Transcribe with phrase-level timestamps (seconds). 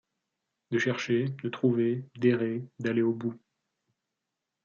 [0.71, 3.39] De chercher, de trouver, d’errer, d’aller au bout;